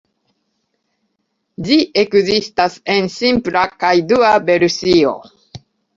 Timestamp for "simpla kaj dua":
3.17-4.33